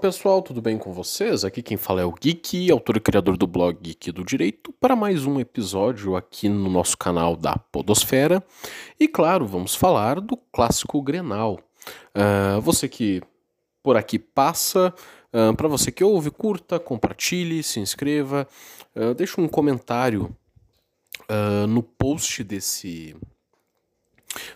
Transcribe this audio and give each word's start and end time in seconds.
Pessoal, 0.00 0.40
tudo 0.40 0.62
bem 0.62 0.78
com 0.78 0.94
vocês? 0.94 1.44
Aqui 1.44 1.60
quem 1.60 1.76
fala 1.76 2.00
é 2.00 2.04
o 2.06 2.12
Geek, 2.12 2.70
autor 2.70 2.96
e 2.96 3.00
criador 3.00 3.36
do 3.36 3.46
blog 3.46 3.78
Geek 3.82 4.10
do 4.10 4.24
Direito, 4.24 4.72
para 4.80 4.96
mais 4.96 5.26
um 5.26 5.38
episódio 5.38 6.16
aqui 6.16 6.48
no 6.48 6.70
nosso 6.70 6.96
canal 6.96 7.36
da 7.36 7.58
Podosfera. 7.70 8.42
E 8.98 9.06
claro, 9.06 9.46
vamos 9.46 9.74
falar 9.74 10.18
do 10.18 10.38
clássico 10.38 11.02
Grenal. 11.02 11.60
Uh, 12.16 12.58
você 12.62 12.88
que 12.88 13.20
por 13.82 13.94
aqui 13.94 14.18
passa, 14.18 14.94
uh, 15.34 15.54
para 15.54 15.68
você 15.68 15.92
que 15.92 16.02
ouve, 16.02 16.30
curta, 16.30 16.80
compartilhe, 16.80 17.62
se 17.62 17.78
inscreva, 17.78 18.48
uh, 18.96 19.14
deixe 19.14 19.38
um 19.38 19.46
comentário 19.46 20.34
no 21.68 21.80
post 21.80 22.42
desse, 22.42 23.14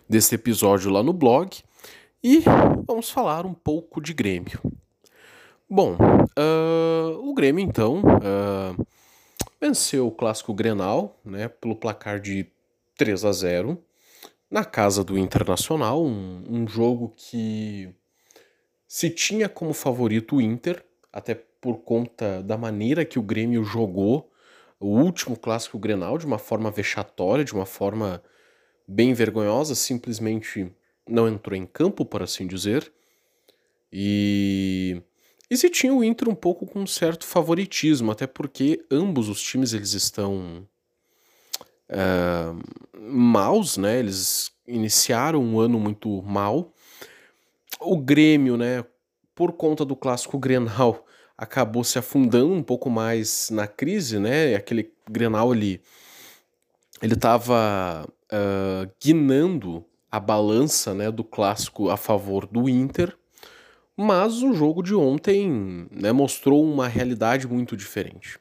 desse 0.08 0.34
episódio 0.34 0.90
lá 0.90 1.04
no 1.04 1.12
blog. 1.12 1.56
E 2.20 2.42
vamos 2.84 3.10
falar 3.10 3.46
um 3.46 3.54
pouco 3.54 4.00
de 4.00 4.12
Grêmio. 4.12 4.58
Bom, 5.74 5.96
uh, 5.96 7.28
o 7.28 7.34
Grêmio 7.34 7.60
então 7.60 8.00
uh, 8.00 8.86
venceu 9.60 10.06
o 10.06 10.10
clássico 10.12 10.54
Grenal, 10.54 11.18
né, 11.24 11.48
pelo 11.48 11.74
placar 11.74 12.20
de 12.20 12.46
3 12.96 13.24
a 13.24 13.32
0 13.32 13.84
na 14.48 14.64
casa 14.64 15.02
do 15.02 15.18
Internacional, 15.18 16.00
um, 16.00 16.44
um 16.48 16.68
jogo 16.68 17.12
que 17.16 17.92
se 18.86 19.10
tinha 19.10 19.48
como 19.48 19.74
favorito 19.74 20.36
o 20.36 20.40
Inter, 20.40 20.80
até 21.12 21.34
por 21.60 21.78
conta 21.78 22.40
da 22.40 22.56
maneira 22.56 23.04
que 23.04 23.18
o 23.18 23.22
Grêmio 23.22 23.64
jogou 23.64 24.30
o 24.78 24.86
último 24.86 25.36
clássico 25.36 25.76
Grenal 25.76 26.18
de 26.18 26.24
uma 26.24 26.38
forma 26.38 26.70
vexatória, 26.70 27.44
de 27.44 27.52
uma 27.52 27.66
forma 27.66 28.22
bem 28.86 29.12
vergonhosa, 29.12 29.74
simplesmente 29.74 30.72
não 31.04 31.26
entrou 31.26 31.56
em 31.56 31.66
campo, 31.66 32.04
por 32.04 32.22
assim 32.22 32.46
dizer. 32.46 32.92
E 33.92 35.02
e 35.50 35.56
se 35.56 35.68
tinha 35.68 35.92
o 35.92 36.02
Inter 36.02 36.28
um 36.28 36.34
pouco 36.34 36.66
com 36.66 36.80
um 36.80 36.86
certo 36.86 37.24
favoritismo, 37.26 38.10
até 38.10 38.26
porque 38.26 38.84
ambos 38.90 39.28
os 39.28 39.42
times 39.42 39.72
eles 39.72 39.92
estão 39.92 40.66
uh, 41.90 43.00
maus, 43.00 43.76
né? 43.76 43.98
Eles 43.98 44.52
iniciaram 44.66 45.42
um 45.42 45.60
ano 45.60 45.78
muito 45.78 46.22
mal. 46.22 46.72
O 47.80 47.98
Grêmio, 47.98 48.56
né, 48.56 48.84
por 49.34 49.52
conta 49.52 49.84
do 49.84 49.94
clássico 49.94 50.38
Grenal, 50.38 51.04
acabou 51.36 51.84
se 51.84 51.98
afundando 51.98 52.52
um 52.52 52.62
pouco 52.62 52.88
mais 52.88 53.50
na 53.50 53.66
crise, 53.66 54.18
né? 54.18 54.54
Aquele 54.54 54.92
Grenal 55.08 55.54
ele 55.54 55.80
ele 57.02 57.14
estava 57.14 58.08
uh, 58.32 58.90
guinando 59.02 59.84
a 60.10 60.18
balança, 60.20 60.94
né, 60.94 61.10
do 61.10 61.24
clássico 61.24 61.90
a 61.90 61.96
favor 61.96 62.46
do 62.46 62.68
Inter. 62.68 63.14
Mas 63.96 64.42
o 64.42 64.52
jogo 64.52 64.82
de 64.82 64.94
ontem 64.94 65.86
né, 65.90 66.10
mostrou 66.12 66.64
uma 66.64 66.88
realidade 66.88 67.46
muito 67.46 67.76
diferente. 67.76 68.38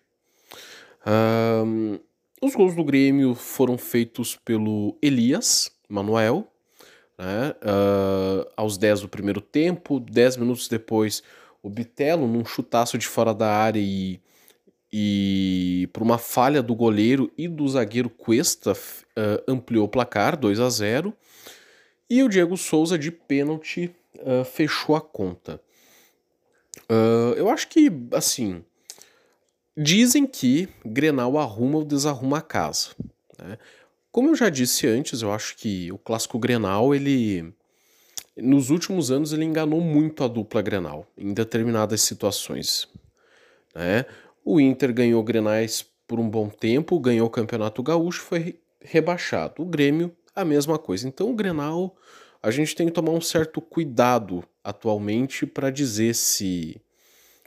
Um, 1.06 2.00
os 2.42 2.56
gols 2.56 2.76
do 2.76 2.84
Grêmio 2.84 3.36
foram 3.36 3.78
feitos 3.78 4.36
pelo 4.36 4.98
Elias 5.02 5.72
Manuel, 5.88 6.48
né, 7.18 7.54
uh, 7.62 8.50
aos 8.58 8.78
10 8.78 9.02
do 9.02 9.10
primeiro 9.10 9.40
tempo, 9.40 10.00
10 10.00 10.38
minutos 10.38 10.68
depois 10.68 11.22
o 11.62 11.70
Bitelo 11.70 12.28
num 12.28 12.44
chutaço 12.44 12.98
de 12.98 13.08
fora 13.08 13.34
da 13.34 13.50
área 13.50 13.80
e, 13.80 14.20
e 14.92 15.88
por 15.94 16.04
uma 16.04 16.18
falha 16.18 16.62
do 16.62 16.76
goleiro 16.76 17.32
e 17.38 17.48
do 17.48 17.66
zagueiro 17.68 18.10
Cuesta 18.10 18.74
uh, 18.74 18.76
ampliou 19.48 19.86
o 19.86 19.90
placar 19.90 20.38
2 20.38 20.60
a 20.60 20.70
0 20.70 21.14
e 22.10 22.22
o 22.22 22.28
Diego 22.28 22.58
Souza 22.58 22.98
de 22.98 23.12
pênalti 23.12 23.96
uh, 24.20 24.46
fechou 24.46 24.96
a 24.96 25.02
conta. 25.02 25.62
Uh, 26.90 27.34
eu 27.36 27.50
acho 27.50 27.68
que, 27.68 27.92
assim, 28.12 28.64
dizem 29.76 30.26
que 30.26 30.70
Grenal 30.86 31.38
arruma 31.38 31.80
ou 31.80 31.86
desarruma 31.86 32.40
a 32.40 32.42
casa. 32.42 32.90
Né? 33.40 33.58
Como 34.12 34.30
eu 34.30 34.36
já 34.36 34.50
disse 34.50 34.88
antes, 34.88 35.22
eu 35.22 35.32
acho 35.32 35.58
que 35.58 35.92
o 35.92 35.98
clássico 35.98 36.38
Grenal, 36.38 36.94
ele. 36.94 37.54
Nos 38.36 38.72
últimos 38.72 39.12
anos, 39.12 39.32
ele 39.32 39.46
enganou 39.46 39.80
muito 39.80 40.24
a 40.24 40.28
dupla 40.28 40.62
Grenal 40.62 41.06
em 41.16 41.34
determinadas 41.34 42.02
situações. 42.02 42.88
Né? 43.76 44.06
O 44.44 44.60
Inter 44.60 44.92
ganhou 44.94 45.24
Grenais 45.24 45.86
por 46.08 46.20
um 46.20 46.28
bom 46.28 46.50
tempo, 46.50 47.00
ganhou 47.00 47.28
o 47.28 47.30
Campeonato 47.30 47.82
Gaúcho, 47.84 48.22
foi 48.22 48.60
rebaixado. 48.82 49.62
O 49.62 49.66
Grêmio, 49.66 50.16
a 50.36 50.44
mesma 50.44 50.80
coisa. 50.80 51.08
Então, 51.08 51.30
o 51.30 51.36
Grenal 51.36 51.96
a 52.44 52.52
gente 52.52 52.76
tem 52.76 52.88
que 52.88 52.94
tomar 52.94 53.14
um 53.14 53.22
certo 53.22 53.62
cuidado 53.62 54.44
atualmente 54.62 55.46
para 55.46 55.72
dizer 55.72 56.14
se 56.14 56.80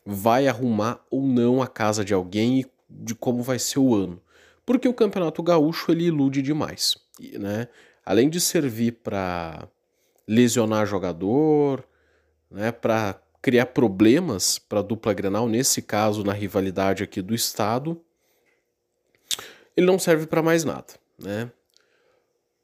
vai 0.07 0.49
arrumar 0.49 1.05
ou 1.11 1.23
não 1.23 1.61
a 1.61 1.67
casa 1.67 2.03
de 2.03 2.15
alguém 2.15 2.61
e 2.61 2.67
de 2.89 3.15
como 3.15 3.43
vai 3.43 3.59
ser 3.59 3.79
o 3.79 3.95
ano. 3.95 4.23
Porque 4.65 4.89
o 4.89 4.95
Campeonato 4.95 5.43
Gaúcho 5.43 5.93
ele 5.93 6.05
ilude 6.05 6.41
demais, 6.41 6.97
né? 7.35 7.69
Além 8.05 8.31
de 8.31 8.41
servir 8.41 8.93
para 8.93 9.69
lesionar 10.27 10.87
jogador, 10.87 11.87
né, 12.51 12.73
para 12.73 13.21
criar 13.43 13.67
problemas 13.67 14.59
para 14.59 14.81
a 14.81 14.83
dupla 14.83 15.13
Grenal, 15.13 15.49
nesse 15.49 15.83
caso 15.83 16.25
na 16.25 16.33
rivalidade 16.33 17.03
aqui 17.05 17.21
do 17.21 17.35
estado, 17.35 18.01
ele 19.77 19.87
não 19.87 19.99
serve 19.99 20.27
para 20.27 20.43
mais 20.43 20.65
nada, 20.65 20.95
né? 21.19 21.51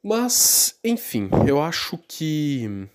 Mas, 0.05 0.77
enfim, 0.83 1.29
eu 1.47 1.61
acho 1.61 1.97
que 1.97 2.89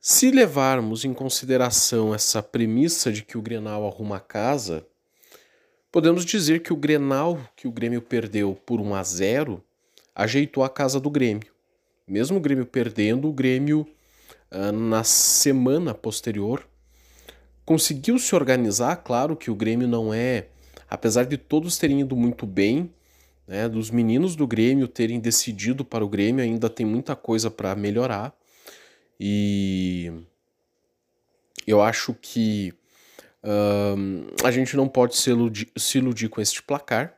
se 0.00 0.30
levarmos 0.30 1.04
em 1.04 1.12
consideração 1.12 2.14
essa 2.14 2.40
premissa 2.40 3.10
de 3.12 3.24
que 3.24 3.36
o 3.36 3.42
Grenal 3.42 3.84
arruma 3.84 4.18
a 4.18 4.20
casa, 4.20 4.86
podemos 5.90 6.24
dizer 6.24 6.62
que 6.62 6.72
o 6.72 6.76
Grenal 6.76 7.40
que 7.56 7.66
o 7.66 7.72
Grêmio 7.72 8.00
perdeu 8.00 8.54
por 8.64 8.80
1 8.80 8.94
a 8.94 9.02
0 9.02 9.64
ajeitou 10.14 10.62
a 10.62 10.68
casa 10.68 11.00
do 11.00 11.10
Grêmio. 11.10 11.52
Mesmo 12.06 12.36
o 12.36 12.40
Grêmio 12.40 12.66
perdendo, 12.66 13.28
o 13.28 13.32
Grêmio 13.32 13.84
ah, 14.48 14.70
na 14.70 15.02
semana 15.02 15.92
posterior 15.92 16.64
conseguiu 17.64 18.16
se 18.16 18.32
organizar. 18.36 18.94
Claro 18.98 19.34
que 19.34 19.50
o 19.50 19.56
Grêmio 19.56 19.88
não 19.88 20.14
é, 20.14 20.46
apesar 20.88 21.24
de 21.24 21.36
todos 21.36 21.78
terem 21.78 22.00
ido 22.00 22.14
muito 22.14 22.46
bem, 22.46 22.92
né, 23.50 23.68
dos 23.68 23.90
meninos 23.90 24.36
do 24.36 24.46
Grêmio 24.46 24.86
terem 24.86 25.18
decidido 25.18 25.84
para 25.84 26.04
o 26.04 26.08
Grêmio, 26.08 26.44
ainda 26.44 26.70
tem 26.70 26.86
muita 26.86 27.16
coisa 27.16 27.50
para 27.50 27.74
melhorar. 27.74 28.32
E 29.18 30.12
eu 31.66 31.82
acho 31.82 32.14
que 32.14 32.72
um, 33.42 34.28
a 34.44 34.52
gente 34.52 34.76
não 34.76 34.86
pode 34.86 35.16
se 35.16 35.30
iludir, 35.30 35.68
se 35.76 35.98
iludir, 35.98 36.28
com 36.28 36.40
este 36.40 36.62
placar. 36.62 37.16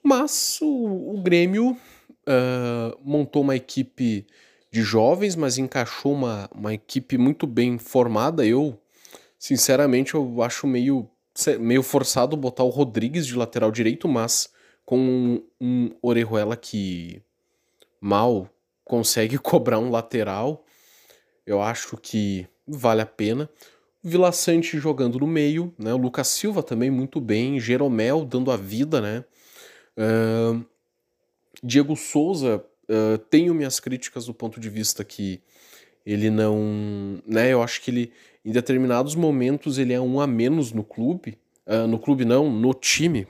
Mas 0.00 0.60
o, 0.62 1.16
o 1.16 1.20
Grêmio 1.20 1.72
uh, 1.72 2.96
montou 3.02 3.42
uma 3.42 3.56
equipe 3.56 4.28
de 4.70 4.82
jovens, 4.82 5.34
mas 5.34 5.58
encaixou 5.58 6.12
uma, 6.12 6.48
uma 6.54 6.72
equipe 6.72 7.18
muito 7.18 7.48
bem 7.48 7.78
formada. 7.78 8.46
Eu, 8.46 8.80
sinceramente, 9.36 10.14
eu 10.14 10.40
acho 10.40 10.68
meio, 10.68 11.10
meio 11.58 11.82
forçado 11.82 12.36
botar 12.36 12.62
o 12.62 12.68
Rodrigues 12.68 13.26
de 13.26 13.34
lateral 13.34 13.72
direito, 13.72 14.06
mas 14.06 14.54
com 14.86 14.96
um, 14.98 15.42
um 15.60 15.90
Orejuela 16.00 16.56
que 16.56 17.20
mal 18.00 18.48
consegue 18.84 19.36
cobrar 19.38 19.80
um 19.80 19.90
lateral, 19.90 20.64
eu 21.44 21.60
acho 21.60 21.96
que 21.96 22.46
vale 22.66 23.02
a 23.02 23.06
pena. 23.06 23.50
Vila 24.02 24.30
Sante 24.30 24.78
jogando 24.78 25.18
no 25.18 25.26
meio, 25.26 25.74
né? 25.76 25.92
O 25.92 25.96
Lucas 25.96 26.28
Silva 26.28 26.62
também 26.62 26.90
muito 26.90 27.20
bem, 27.20 27.58
Jeromel 27.58 28.24
dando 28.24 28.52
a 28.52 28.56
vida, 28.56 29.00
né? 29.00 29.24
Uh, 29.98 30.64
Diego 31.62 31.96
Souza, 31.96 32.64
uh, 32.88 33.18
tenho 33.18 33.52
minhas 33.52 33.80
críticas 33.80 34.26
do 34.26 34.34
ponto 34.34 34.60
de 34.60 34.70
vista 34.70 35.02
que 35.02 35.40
ele 36.04 36.30
não, 36.30 37.20
né? 37.26 37.52
Eu 37.52 37.62
acho 37.62 37.82
que 37.82 37.90
ele, 37.90 38.12
em 38.44 38.52
determinados 38.52 39.16
momentos, 39.16 39.76
ele 39.76 39.92
é 39.92 40.00
um 40.00 40.20
a 40.20 40.26
menos 40.26 40.70
no 40.70 40.84
clube, 40.84 41.36
uh, 41.66 41.88
no 41.88 41.98
clube 41.98 42.24
não, 42.24 42.48
no 42.48 42.72
time, 42.72 43.26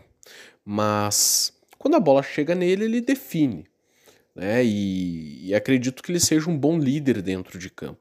mas 0.69 1.57
quando 1.79 1.95
a 1.95 2.01
bola 2.01 2.25
chega 2.25 2.53
nele, 2.53 2.87
ele 2.87 3.01
define. 3.01 3.65
Né? 4.35 4.65
E, 4.65 5.47
e 5.47 5.55
acredito 5.55 6.03
que 6.03 6.11
ele 6.11 6.19
seja 6.19 6.51
um 6.51 6.59
bom 6.59 6.77
líder 6.77 7.23
dentro 7.23 7.57
de 7.57 7.71
campo. 7.71 8.01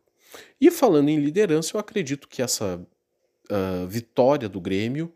E 0.60 0.72
falando 0.72 1.10
em 1.10 1.20
liderança, 1.20 1.76
eu 1.76 1.80
acredito 1.80 2.28
que 2.28 2.42
essa 2.42 2.84
uh, 3.52 3.88
vitória 3.88 4.50
do 4.50 4.60
Grêmio 4.60 5.14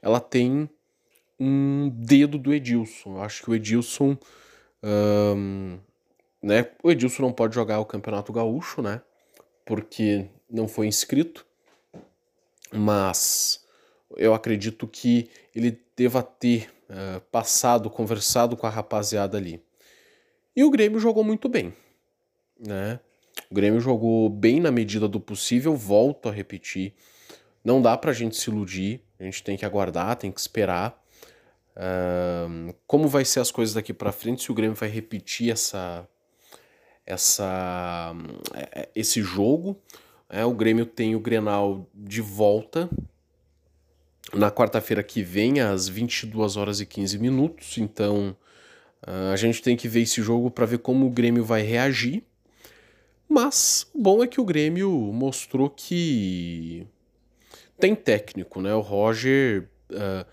ela 0.00 0.18
tem 0.18 0.68
um 1.38 1.90
dedo 1.90 2.38
do 2.38 2.54
Edilson. 2.54 3.16
Eu 3.16 3.22
acho 3.22 3.42
que 3.42 3.50
o 3.50 3.54
Edilson. 3.54 4.16
Um, 4.82 5.78
né, 6.42 6.70
o 6.82 6.90
Edilson 6.90 7.22
não 7.22 7.32
pode 7.32 7.54
jogar 7.54 7.80
o 7.80 7.84
Campeonato 7.84 8.32
Gaúcho, 8.32 8.80
né? 8.80 9.02
Porque 9.64 10.28
não 10.50 10.66
foi 10.66 10.86
inscrito. 10.86 11.44
Mas 12.72 13.64
eu 14.16 14.32
acredito 14.32 14.86
que 14.88 15.28
ele 15.54 15.80
deva 15.96 16.22
ter 16.22 16.70
uh, 16.90 17.20
passado, 17.30 17.90
conversado 17.90 18.56
com 18.56 18.66
a 18.66 18.70
rapaziada 18.70 19.36
ali. 19.36 19.62
E 20.54 20.64
o 20.64 20.70
Grêmio 20.70 20.98
jogou 20.98 21.22
muito 21.22 21.48
bem, 21.48 21.74
né? 22.58 23.00
O 23.50 23.54
Grêmio 23.54 23.80
jogou 23.80 24.28
bem 24.28 24.60
na 24.60 24.70
medida 24.70 25.06
do 25.06 25.20
possível, 25.20 25.76
volto 25.76 26.28
a 26.28 26.32
repetir. 26.32 26.94
não 27.64 27.82
dá 27.82 27.96
para 27.96 28.10
a 28.10 28.14
gente 28.14 28.36
se 28.36 28.48
iludir, 28.48 29.02
a 29.18 29.24
gente 29.24 29.42
tem 29.42 29.56
que 29.56 29.64
aguardar, 29.64 30.16
tem 30.16 30.30
que 30.30 30.40
esperar. 30.40 31.02
Uh, 31.76 32.74
como 32.86 33.06
vai 33.06 33.24
ser 33.24 33.40
as 33.40 33.50
coisas 33.50 33.74
daqui 33.74 33.92
para 33.92 34.12
frente, 34.12 34.42
se 34.42 34.50
o 34.50 34.54
Grêmio 34.54 34.74
vai 34.74 34.88
repetir 34.88 35.52
essa, 35.52 36.08
essa, 37.04 38.14
é, 38.54 38.88
esse 38.94 39.22
jogo. 39.22 39.80
É, 40.28 40.44
o 40.44 40.52
Grêmio 40.52 40.86
tem 40.86 41.14
o 41.14 41.20
Grenal 41.20 41.86
de 41.94 42.20
volta 42.20 42.88
na 44.36 44.50
quarta-feira 44.50 45.02
que 45.02 45.22
vem, 45.22 45.60
às 45.60 45.88
22 45.88 46.56
horas 46.56 46.80
e 46.80 46.86
15 46.86 47.18
minutos. 47.18 47.78
Então 47.78 48.36
uh, 49.06 49.32
a 49.32 49.36
gente 49.36 49.62
tem 49.62 49.76
que 49.76 49.88
ver 49.88 50.02
esse 50.02 50.22
jogo 50.22 50.50
para 50.50 50.66
ver 50.66 50.78
como 50.78 51.06
o 51.06 51.10
Grêmio 51.10 51.44
vai 51.44 51.62
reagir. 51.62 52.22
Mas 53.28 53.86
o 53.92 54.00
bom 54.00 54.22
é 54.22 54.26
que 54.26 54.40
o 54.40 54.44
Grêmio 54.44 54.90
mostrou 54.90 55.68
que 55.68 56.86
tem 57.78 57.94
técnico, 57.94 58.62
né? 58.62 58.74
O 58.74 58.80
Roger 58.80 59.68
uh, 59.90 60.26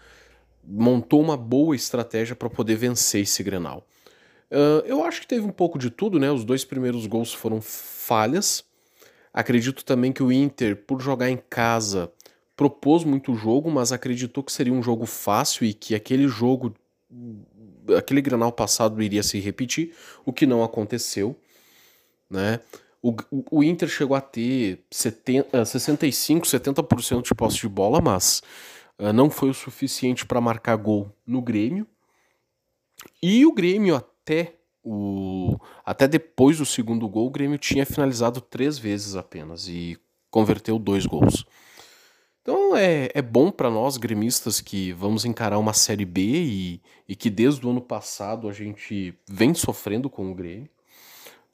montou 0.63 1.21
uma 1.21 1.35
boa 1.35 1.75
estratégia 1.75 2.35
para 2.35 2.49
poder 2.49 2.75
vencer 2.75 3.23
esse 3.23 3.41
Grenal. 3.41 3.87
Uh, 4.51 4.85
eu 4.85 5.03
acho 5.03 5.21
que 5.21 5.27
teve 5.27 5.45
um 5.45 5.51
pouco 5.51 5.79
de 5.79 5.89
tudo, 5.89 6.19
né? 6.19 6.31
Os 6.31 6.43
dois 6.43 6.63
primeiros 6.63 7.07
gols 7.07 7.33
foram 7.33 7.59
falhas. 7.59 8.63
Acredito 9.33 9.83
também 9.83 10.13
que 10.13 10.21
o 10.21 10.31
Inter, 10.31 10.75
por 10.75 11.01
jogar 11.01 11.29
em 11.31 11.41
casa, 11.49 12.11
propôs 12.55 13.03
muito 13.03 13.35
jogo, 13.35 13.69
mas 13.71 13.91
acreditou 13.91 14.43
que 14.43 14.51
seria 14.51 14.73
um 14.73 14.83
jogo 14.83 15.05
fácil 15.05 15.65
e 15.65 15.73
que 15.73 15.95
aquele 15.95 16.27
jogo, 16.27 16.73
aquele 17.97 18.21
Granal 18.21 18.51
passado 18.51 19.01
iria 19.01 19.23
se 19.23 19.39
repetir, 19.39 19.93
o 20.25 20.31
que 20.31 20.45
não 20.45 20.63
aconteceu, 20.63 21.35
né? 22.29 22.59
O, 23.01 23.13
o 23.51 23.63
Inter 23.63 23.89
chegou 23.89 24.15
a 24.15 24.21
ter 24.21 24.85
70, 24.89 25.65
65, 25.65 26.47
70% 26.47 27.23
de 27.23 27.35
posse 27.35 27.59
de 27.59 27.67
bola, 27.67 27.99
mas 27.99 28.41
uh, 28.97 29.11
não 29.11 29.29
foi 29.29 29.49
o 29.49 29.53
suficiente 29.53 30.25
para 30.25 30.39
marcar 30.39 30.77
gol 30.77 31.11
no 31.27 31.41
Grêmio. 31.41 31.85
E 33.21 33.45
o 33.45 33.53
Grêmio 33.53 33.95
até 33.95 34.55
o 34.81 35.57
até 35.85 36.07
depois 36.07 36.59
do 36.59 36.65
segundo 36.65 37.07
gol, 37.09 37.27
o 37.27 37.31
Grêmio 37.31 37.57
tinha 37.57 37.85
finalizado 37.85 38.39
três 38.39 38.77
vezes 38.77 39.15
apenas 39.15 39.67
e 39.67 39.97
converteu 40.31 40.79
dois 40.79 41.05
gols. 41.05 41.45
Então 42.43 42.75
é, 42.75 43.09
é 43.13 43.21
bom 43.21 43.49
para 43.49 43.69
nós 43.69 43.95
gremistas 43.95 44.59
que 44.59 44.91
vamos 44.91 45.23
encarar 45.23 45.57
uma 45.57 45.71
Série 45.71 46.03
B 46.03 46.21
e, 46.21 46.81
e 47.07 47.15
que 47.15 47.29
desde 47.29 47.65
o 47.65 47.69
ano 47.69 47.81
passado 47.81 48.49
a 48.49 48.51
gente 48.51 49.17
vem 49.25 49.53
sofrendo 49.53 50.09
com 50.09 50.29
o 50.29 50.35
Grêmio. 50.35 50.69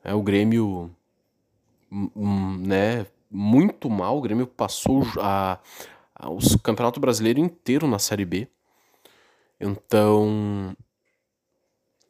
É, 0.04 0.16
o 0.16 0.24
Grêmio 0.24 0.90
né, 1.92 3.06
muito 3.30 3.88
mal. 3.88 4.18
O 4.18 4.22
Grêmio 4.22 4.48
passou 4.48 5.04
a, 5.20 5.60
a, 6.16 6.28
o 6.28 6.40
Campeonato 6.60 7.00
Brasileiro 7.00 7.40
inteiro 7.40 7.88
na 7.88 8.00
Série 8.00 8.26
B. 8.26 8.48
Então, 9.62 10.76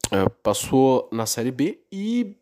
é, 0.09 0.29
passou 0.41 1.09
na 1.11 1.25
Série 1.25 1.51
B 1.51 1.81
e 1.91 2.37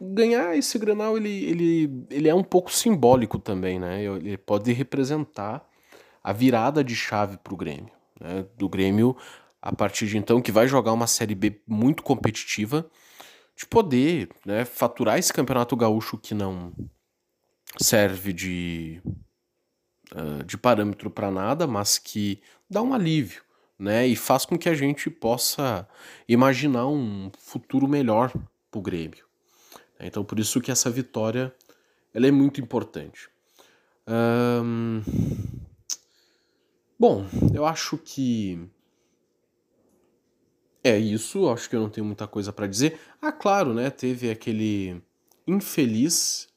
ganhar 0.00 0.56
esse 0.56 0.78
Grenal 0.78 1.16
ele, 1.16 1.44
ele, 1.44 2.06
ele 2.10 2.28
é 2.28 2.34
um 2.34 2.42
pouco 2.42 2.72
simbólico 2.72 3.38
também, 3.38 3.78
né? 3.78 4.02
Ele 4.04 4.36
pode 4.36 4.72
representar 4.72 5.66
a 6.22 6.32
virada 6.32 6.84
de 6.84 6.94
chave 6.94 7.36
para 7.38 7.54
o 7.54 7.56
Grêmio. 7.56 7.90
Né? 8.20 8.44
Do 8.56 8.68
Grêmio, 8.68 9.16
a 9.60 9.74
partir 9.74 10.06
de 10.06 10.18
então, 10.18 10.40
que 10.40 10.52
vai 10.52 10.68
jogar 10.68 10.92
uma 10.92 11.06
Série 11.06 11.34
B 11.34 11.60
muito 11.66 12.02
competitiva 12.02 12.88
de 13.56 13.66
poder 13.66 14.30
né, 14.44 14.64
faturar 14.64 15.18
esse 15.18 15.32
campeonato 15.32 15.76
gaúcho 15.76 16.16
que 16.16 16.34
não 16.34 16.72
serve 17.78 18.32
de, 18.32 19.02
uh, 20.14 20.42
de 20.44 20.56
parâmetro 20.56 21.10
para 21.10 21.30
nada, 21.30 21.66
mas 21.66 21.98
que 21.98 22.40
dá 22.68 22.80
um 22.80 22.94
alívio 22.94 23.42
né, 23.78 24.06
e 24.06 24.16
faz 24.16 24.46
com 24.46 24.58
que 24.58 24.68
a 24.68 24.74
gente 24.74 25.10
possa 25.10 25.86
imaginar 26.28 26.86
um 26.86 27.30
futuro 27.38 27.86
melhor 27.86 28.32
para 28.70 28.78
o 28.78 28.82
Grêmio. 28.82 29.29
Então, 30.06 30.24
por 30.24 30.38
isso 30.38 30.60
que 30.60 30.70
essa 30.70 30.90
vitória 30.90 31.54
ela 32.12 32.26
é 32.26 32.30
muito 32.30 32.60
importante. 32.60 33.28
Bom, 36.98 37.24
eu 37.54 37.64
acho 37.64 37.96
que 37.96 38.68
é 40.82 40.98
isso, 40.98 41.48
acho 41.48 41.68
que 41.68 41.76
eu 41.76 41.80
não 41.80 41.88
tenho 41.88 42.06
muita 42.06 42.26
coisa 42.26 42.52
para 42.52 42.66
dizer. 42.66 42.98
Ah, 43.20 43.32
claro, 43.32 43.72
né? 43.72 43.90
Teve 43.90 44.30
aquele 44.30 45.00
infeliz 45.46 46.48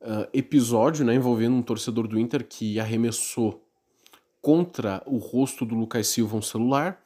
uh, 0.00 0.28
episódio, 0.32 1.04
né, 1.04 1.14
envolvendo 1.14 1.56
um 1.56 1.62
torcedor 1.62 2.06
do 2.06 2.18
Inter 2.18 2.46
que 2.46 2.80
arremessou 2.80 3.66
contra 4.40 5.02
o 5.06 5.18
rosto 5.18 5.64
do 5.64 5.74
Lucas 5.74 6.08
Silva 6.08 6.36
um 6.36 6.42
celular. 6.42 7.00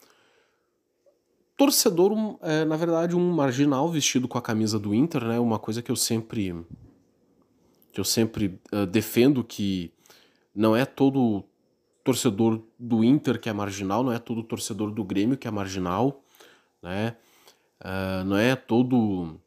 Torcedor, 1.57 2.13
um, 2.13 2.37
é, 2.43 2.65
na 2.65 2.77
verdade, 2.77 3.15
um 3.15 3.33
marginal 3.33 3.89
vestido 3.89 4.27
com 4.27 4.37
a 4.37 4.43
camisa 4.43 4.79
do 4.79 4.95
Inter, 4.95 5.25
né? 5.25 5.39
Uma 5.39 5.59
coisa 5.59 5.83
que 5.83 5.91
eu 5.91 5.97
sempre 5.97 6.65
que 7.93 8.01
eu 8.01 8.05
sempre 8.05 8.59
uh, 8.73 8.85
defendo 8.87 9.45
que 9.45 9.93
não 10.53 10.75
é 10.75 10.85
todo 10.85 11.45
torcedor 12.03 12.61
do 12.77 13.05
Inter 13.05 13.41
que 13.41 13.49
é 13.49 13.53
marginal, 13.53 14.03
não 14.03 14.13
é 14.13 14.19
todo 14.19 14.43
torcedor 14.43 14.91
do 14.91 15.05
Grêmio 15.05 15.37
que 15.37 15.47
é 15.47 15.51
marginal 15.51 16.25
né? 16.85 17.17
Uh, 17.81 18.25
não 18.25 18.37
é 18.37 18.55
todo 18.55 19.41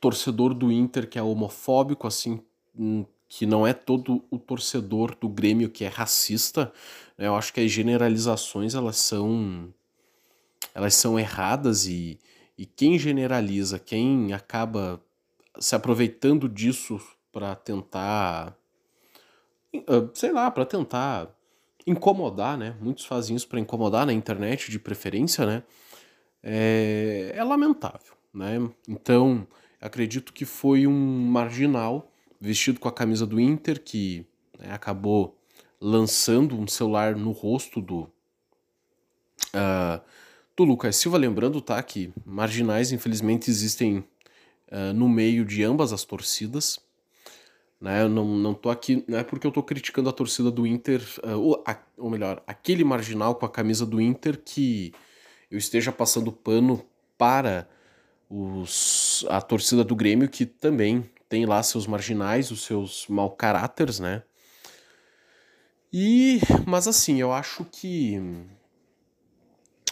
torcedor 0.00 0.54
do 0.54 0.70
Inter 0.70 1.08
que 1.08 1.18
é 1.18 1.22
homofóbico, 1.22 2.06
assim, 2.06 2.40
hum, 2.78 3.04
que 3.28 3.46
não 3.46 3.66
é 3.66 3.72
todo 3.72 4.22
o 4.30 4.38
torcedor 4.38 5.16
do 5.18 5.28
Grêmio 5.28 5.70
que 5.70 5.84
é 5.84 5.88
racista. 5.88 6.72
Né? 7.16 7.26
Eu 7.26 7.34
acho 7.34 7.52
que 7.52 7.60
as 7.60 7.70
generalizações 7.70 8.74
elas 8.74 8.96
são 8.96 9.72
elas 10.74 10.94
são 10.94 11.18
erradas 11.18 11.86
e, 11.86 12.18
e 12.56 12.66
quem 12.66 12.98
generaliza, 12.98 13.78
quem 13.78 14.32
acaba 14.32 15.00
se 15.58 15.74
aproveitando 15.74 16.48
disso 16.48 17.00
para 17.32 17.54
tentar, 17.54 18.56
ah, 19.74 20.10
sei 20.14 20.32
lá, 20.32 20.50
para 20.50 20.64
tentar 20.64 21.28
incomodar, 21.86 22.56
né? 22.56 22.76
Muitos 22.80 23.04
fazem 23.04 23.36
isso 23.36 23.48
para 23.48 23.60
incomodar 23.60 24.06
na 24.06 24.12
internet 24.12 24.70
de 24.70 24.78
preferência, 24.78 25.46
né? 25.46 25.62
é, 26.42 27.32
é 27.34 27.44
lamentável. 27.44 28.14
Né? 28.32 28.70
Então, 28.88 29.46
acredito 29.80 30.32
que 30.32 30.44
foi 30.44 30.86
um 30.86 31.26
marginal 31.26 32.10
vestido 32.40 32.80
com 32.80 32.88
a 32.88 32.92
camisa 32.92 33.26
do 33.26 33.40
Inter 33.40 33.82
que 33.82 34.26
né, 34.58 34.72
acabou 34.72 35.38
lançando 35.80 36.58
um 36.58 36.66
celular 36.66 37.16
no 37.16 37.32
rosto 37.32 37.80
do, 37.80 38.02
uh, 39.54 40.00
do 40.60 40.64
Lucas 40.64 40.96
Silva. 40.96 41.16
Lembrando 41.16 41.60
tá, 41.60 41.82
que 41.82 42.12
marginais, 42.24 42.92
infelizmente, 42.92 43.50
existem 43.50 44.04
uh, 44.70 44.92
no 44.94 45.08
meio 45.08 45.44
de 45.44 45.64
ambas 45.64 45.92
as 45.92 46.04
torcidas. 46.04 46.78
Né? 47.80 48.02
Eu 48.02 48.08
não, 48.10 48.26
não 48.26 48.52
tô 48.52 48.68
aqui, 48.68 49.02
não 49.08 49.18
é 49.18 49.24
porque 49.24 49.46
eu 49.46 49.50
tô 49.50 49.62
criticando 49.62 50.10
a 50.10 50.12
torcida 50.12 50.50
do 50.50 50.66
Inter, 50.66 51.00
uh, 51.24 51.38
ou, 51.38 51.64
a, 51.66 51.78
ou 51.96 52.10
melhor, 52.10 52.42
aquele 52.46 52.84
marginal 52.84 53.34
com 53.34 53.46
a 53.46 53.50
camisa 53.50 53.86
do 53.86 54.00
Inter 54.00 54.38
que 54.38 54.92
eu 55.50 55.56
esteja 55.56 55.90
passando 55.90 56.30
pano 56.30 56.84
para 57.16 57.66
os, 58.28 59.24
a 59.30 59.40
torcida 59.40 59.82
do 59.82 59.96
Grêmio, 59.96 60.28
que 60.28 60.44
também 60.44 61.08
tem 61.26 61.46
lá 61.46 61.62
seus 61.62 61.86
marginais, 61.86 62.50
os 62.50 62.64
seus 62.64 63.06
mau 63.08 63.30
caráteres, 63.30 63.98
né? 63.98 64.22
E, 65.92 66.38
mas 66.66 66.86
assim, 66.86 67.18
eu 67.20 67.32
acho 67.32 67.64
que. 67.64 68.20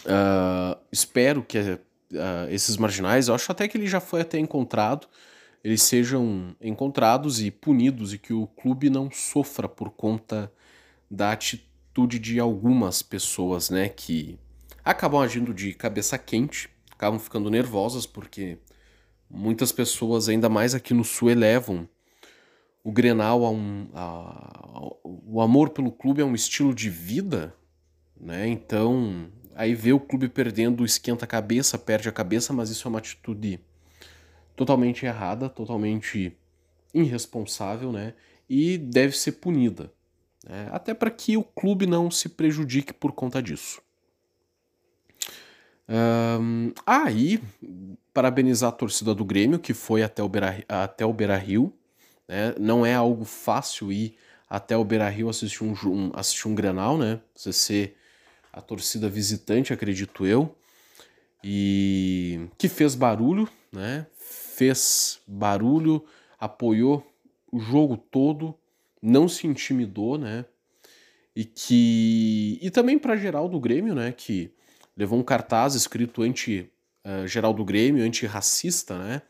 Uh, 0.05 0.79
espero 0.91 1.43
que 1.43 1.57
uh, 1.59 1.79
esses 2.49 2.77
marginais, 2.77 3.27
eu 3.27 3.35
acho 3.35 3.51
até 3.51 3.67
que 3.67 3.77
ele 3.77 3.87
já 3.87 3.99
foi 3.99 4.21
até 4.21 4.39
encontrado, 4.39 5.07
eles 5.63 5.83
sejam 5.83 6.55
encontrados 6.61 7.41
e 7.41 7.51
punidos 7.51 8.13
e 8.13 8.17
que 8.17 8.33
o 8.33 8.47
clube 8.47 8.89
não 8.89 9.11
sofra 9.11 9.67
por 9.67 9.89
conta 9.89 10.51
da 11.11 11.31
atitude 11.31 12.17
de 12.17 12.39
algumas 12.39 13.01
pessoas, 13.01 13.69
né? 13.69 13.89
Que 13.89 14.39
acabam 14.85 15.21
agindo 15.21 15.53
de 15.53 15.73
cabeça 15.73 16.17
quente, 16.17 16.69
acabam 16.91 17.19
ficando 17.19 17.49
nervosas 17.49 18.05
porque 18.05 18.57
muitas 19.29 19.71
pessoas, 19.71 20.29
ainda 20.29 20.47
mais 20.47 20.73
aqui 20.73 20.93
no 20.93 21.03
sul, 21.03 21.29
elevam 21.29 21.87
o 22.83 22.91
Grenal 22.91 23.45
a 23.45 23.51
um. 23.51 23.89
A, 23.93 24.91
o 25.03 25.41
amor 25.41 25.69
pelo 25.69 25.91
clube 25.91 26.21
é 26.21 26.25
um 26.25 26.33
estilo 26.33 26.73
de 26.73 26.89
vida, 26.89 27.53
né? 28.19 28.47
Então, 28.47 29.29
aí 29.59 29.75
vê 29.75 29.91
o 29.91 29.99
clube 29.99 30.29
perdendo, 30.29 30.85
esquenta 30.85 31.25
a 31.25 31.27
cabeça, 31.27 31.77
perde 31.77 32.07
a 32.07 32.13
cabeça, 32.13 32.53
mas 32.53 32.69
isso 32.69 32.87
é 32.87 32.89
uma 32.89 32.99
atitude 32.99 33.59
totalmente 34.55 35.05
errada, 35.05 35.49
totalmente 35.49 36.33
irresponsável, 36.93 37.91
né? 37.91 38.13
E 38.49 38.77
deve 38.77 39.17
ser 39.17 39.33
punida. 39.33 39.91
Né? 40.47 40.69
Até 40.71 40.93
para 40.93 41.11
que 41.11 41.35
o 41.35 41.43
clube 41.43 41.85
não 41.85 42.09
se 42.09 42.29
prejudique 42.29 42.93
por 42.93 43.11
conta 43.11 43.43
disso. 43.43 43.81
Um, 45.89 46.71
aí, 46.85 47.41
parabenizar 48.13 48.69
a 48.69 48.71
torcida 48.71 49.13
do 49.13 49.25
Grêmio, 49.25 49.59
que 49.59 49.73
foi 49.73 50.03
até 50.03 50.23
o 50.23 50.29
Beira, 50.29 50.63
até 50.69 51.05
o 51.05 51.11
Beira 51.11 51.35
Rio. 51.35 51.73
Né? 52.25 52.55
Não 52.57 52.85
é 52.85 52.95
algo 52.95 53.25
fácil 53.25 53.91
ir 53.91 54.15
até 54.49 54.77
o 54.77 54.85
Beira-Rio 54.85 55.27
assistir 55.27 55.65
um, 55.65 55.73
um, 55.85 56.11
assistir 56.13 56.47
um 56.47 56.55
Grenal, 56.55 56.97
né? 56.97 57.19
Você 57.35 57.51
ser 57.51 57.98
a 58.51 58.61
torcida 58.61 59.09
visitante, 59.09 59.73
acredito 59.73 60.25
eu. 60.25 60.55
E 61.43 62.47
que 62.57 62.67
fez 62.67 62.95
barulho, 62.95 63.47
né? 63.71 64.05
Fez 64.17 65.21
barulho, 65.27 66.03
apoiou 66.37 67.05
o 67.51 67.59
jogo 67.59 67.97
todo, 67.97 68.55
não 69.01 69.27
se 69.27 69.47
intimidou, 69.47 70.17
né? 70.17 70.45
E 71.35 71.45
que 71.45 72.59
e 72.61 72.69
também 72.69 72.99
para 72.99 73.15
geral 73.15 73.47
do 73.47 73.59
Grêmio, 73.59 73.95
né, 73.95 74.11
que 74.11 74.51
levou 74.97 75.17
um 75.17 75.23
cartaz 75.23 75.75
escrito 75.75 76.21
anti 76.21 76.69
uh, 77.05 77.25
geral 77.25 77.53
do 77.53 77.63
Grêmio, 77.63 78.03
antirracista, 78.03 78.97
né? 78.97 79.21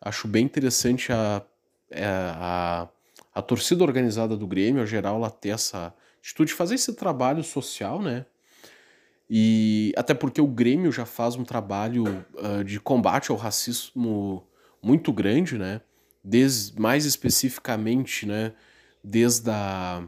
Acho 0.00 0.26
bem 0.26 0.46
interessante 0.46 1.12
a, 1.12 1.42
é, 1.90 2.06
a, 2.06 2.88
a 3.34 3.42
torcida 3.42 3.84
organizada 3.84 4.34
do 4.34 4.46
Grêmio, 4.46 4.82
a 4.82 4.86
geral, 4.86 5.16
ela 5.16 5.30
ter 5.30 5.50
essa 5.50 5.94
atitude 6.18 6.52
de 6.52 6.56
fazer 6.56 6.76
esse 6.76 6.94
trabalho 6.94 7.44
social, 7.44 8.00
né? 8.00 8.24
E 9.32 9.92
até 9.96 10.12
porque 10.12 10.40
o 10.40 10.46
Grêmio 10.48 10.90
já 10.90 11.06
faz 11.06 11.36
um 11.36 11.44
trabalho 11.44 12.04
uh, 12.34 12.64
de 12.64 12.80
combate 12.80 13.30
ao 13.30 13.36
racismo 13.36 14.44
muito 14.82 15.12
grande, 15.12 15.56
né? 15.56 15.80
Des, 16.22 16.72
mais 16.72 17.04
especificamente, 17.04 18.26
né? 18.26 18.52
Desde 19.04 19.48
a 19.48 20.02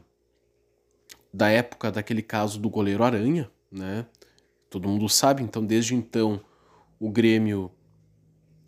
da 1.32 1.48
época 1.48 1.90
daquele 1.90 2.20
caso 2.20 2.58
do 2.58 2.68
goleiro 2.68 3.04
Aranha, 3.04 3.48
né? 3.70 4.04
Todo 4.68 4.88
mundo 4.88 5.08
sabe, 5.08 5.42
então 5.42 5.64
desde 5.64 5.94
então 5.94 6.40
o 6.98 7.08
Grêmio 7.08 7.70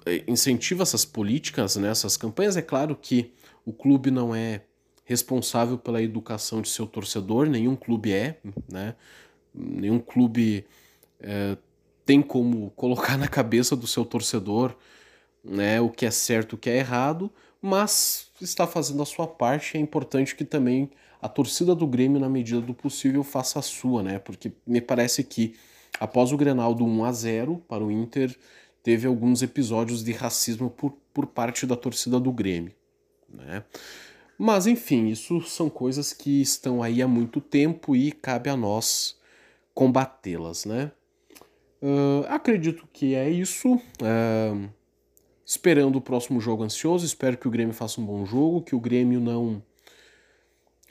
eh, 0.07 0.23
incentiva 0.27 0.83
essas 0.83 1.05
políticas, 1.05 1.77
né, 1.77 1.89
essas 1.89 2.17
campanhas. 2.17 2.57
É 2.57 2.63
claro 2.63 2.97
que 2.97 3.33
o 3.67 3.73
clube 3.73 4.11
não 4.11 4.35
é 4.35 4.63
responsável 5.05 5.77
pela 5.77 6.03
educação 6.03 6.63
de 6.63 6.69
seu 6.69 6.87
torcedor, 6.87 7.47
nenhum 7.47 7.77
clube 7.77 8.13
é, 8.13 8.41
né? 8.71 8.95
Nenhum 9.55 9.99
clube 9.99 10.67
é, 11.21 11.57
tem 12.05 12.21
como 12.21 12.71
colocar 12.71 13.17
na 13.19 13.29
cabeça 13.29 13.77
do 13.77 13.87
seu 13.87 14.05
torcedor 14.05 14.77
né, 15.45 15.81
o 15.81 15.91
que 15.91 16.07
é 16.07 16.11
certo, 16.11 16.55
o 16.55 16.59
que 16.59 16.71
é 16.71 16.79
errado, 16.79 17.31
mas 17.61 18.31
está 18.41 18.67
fazendo 18.67 19.03
a 19.03 19.07
sua 19.07 19.27
parte. 19.27 19.77
É 19.77 19.81
importante 19.81 20.35
que 20.35 20.45
também 20.45 20.91
a 21.21 21.29
torcida 21.29 21.75
do 21.75 21.87
Grêmio, 21.87 22.21
na 22.21 22.29
medida 22.29 22.61
do 22.61 22.75
possível, 22.75 23.23
faça 23.23 23.59
a 23.59 23.63
sua, 23.63 24.03
né? 24.03 24.19
Porque 24.19 24.53
me 24.67 24.81
parece 24.81 25.23
que 25.23 25.55
após 25.99 26.33
o 26.33 26.37
Grenal 26.37 26.75
do 26.75 26.85
1 26.85 27.05
a 27.05 27.13
0 27.13 27.63
para 27.69 27.85
o 27.85 27.91
Inter, 27.91 28.37
teve 28.83 29.07
alguns 29.07 29.43
episódios 29.43 30.03
de 30.03 30.13
racismo 30.13 30.69
por, 30.71 30.97
por 31.13 31.27
parte 31.27 31.67
da 31.67 31.77
torcida 31.77 32.19
do 32.21 32.33
Grêmio, 32.33 32.73
né? 33.29 33.65
Mas 34.37 34.67
enfim, 34.67 35.07
isso 35.09 35.41
são 35.43 35.71
coisas 35.71 36.13
que 36.13 36.43
estão 36.43 36.83
aí 36.83 37.01
há 37.01 37.09
muito 37.09 37.41
tempo 37.41 37.95
e 37.95 38.11
cabe 38.11 38.51
a 38.51 38.57
nós 38.57 39.17
combatê-las, 39.75 40.65
né? 40.65 40.93
Uh, 41.83 42.25
acredito 42.29 42.89
que 42.93 43.15
é 43.15 43.29
isso. 43.29 43.75
Uh, 43.75 44.71
esperando 45.45 45.97
o 45.97 46.01
próximo 46.01 46.41
jogo 46.41 46.63
ansioso. 46.63 47.05
Espero 47.05 47.37
que 47.37 47.47
o 47.47 47.51
Grêmio 47.51 47.75
faça 47.75 48.01
um 48.01 48.07
bom 48.07 48.25
jogo, 48.25 48.63
que 48.63 48.75
o 48.75 48.81
Grêmio 48.81 49.21
não. 49.21 49.63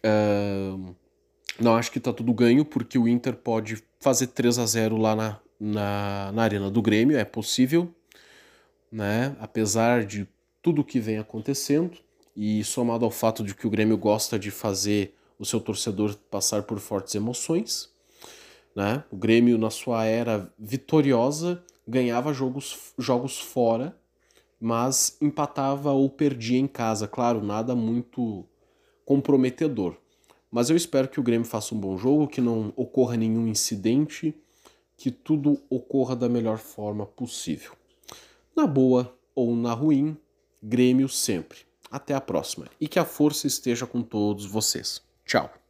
Uh, 0.05 0.95
não 1.59 1.75
acho 1.75 1.91
que 1.91 1.99
tá 1.99 2.11
tudo 2.11 2.33
ganho, 2.33 2.65
porque 2.65 2.97
o 2.97 3.07
Inter 3.07 3.35
pode 3.35 3.81
fazer 3.99 4.27
3 4.27 4.59
a 4.59 4.65
0 4.65 4.97
lá 4.97 5.15
na, 5.15 5.39
na, 5.59 6.31
na 6.31 6.43
Arena 6.43 6.69
do 6.69 6.81
Grêmio, 6.81 7.17
é 7.17 7.23
possível, 7.23 7.93
né? 8.91 9.35
Apesar 9.39 10.03
de 10.03 10.27
tudo 10.61 10.83
que 10.83 10.99
vem 10.99 11.19
acontecendo, 11.19 11.97
e 12.35 12.63
somado 12.63 13.05
ao 13.05 13.11
fato 13.11 13.43
de 13.43 13.53
que 13.53 13.67
o 13.67 13.69
Grêmio 13.69 13.97
gosta 13.97 14.39
de 14.39 14.49
fazer 14.49 15.15
o 15.37 15.45
seu 15.45 15.59
torcedor 15.59 16.15
passar 16.31 16.63
por 16.63 16.79
fortes 16.79 17.13
emoções, 17.15 17.92
né? 18.75 19.03
O 19.11 19.15
Grêmio, 19.15 19.57
na 19.57 19.69
sua 19.69 20.05
era 20.05 20.51
vitoriosa, 20.57 21.63
ganhava 21.87 22.33
jogos, 22.33 22.93
jogos 22.97 23.39
fora 23.39 23.95
mas 24.63 25.17
empatava 25.19 25.91
ou 25.91 26.09
perdia 26.09 26.57
em 26.57 26.67
casa. 26.67 27.05
Claro, 27.05 27.43
nada 27.43 27.75
muito 27.75 28.45
comprometedor. 29.03 29.97
Mas 30.49 30.69
eu 30.69 30.77
espero 30.77 31.09
que 31.09 31.19
o 31.19 31.23
Grêmio 31.23 31.45
faça 31.45 31.75
um 31.75 31.77
bom 31.77 31.97
jogo, 31.97 32.29
que 32.29 32.39
não 32.39 32.71
ocorra 32.77 33.17
nenhum 33.17 33.45
incidente, 33.45 34.33
que 34.95 35.11
tudo 35.11 35.59
ocorra 35.69 36.15
da 36.15 36.29
melhor 36.29 36.59
forma 36.59 37.05
possível. 37.05 37.73
Na 38.55 38.65
boa 38.65 39.13
ou 39.35 39.53
na 39.53 39.73
ruim, 39.73 40.15
Grêmio 40.63 41.09
sempre. 41.09 41.59
Até 41.91 42.13
a 42.13 42.21
próxima 42.21 42.67
e 42.79 42.87
que 42.87 42.97
a 42.97 43.05
força 43.05 43.45
esteja 43.45 43.85
com 43.85 44.01
todos 44.01 44.45
vocês. 44.45 45.01
Tchau. 45.25 45.62